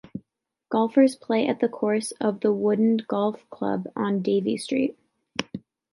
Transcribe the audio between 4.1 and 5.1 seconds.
Davy Street.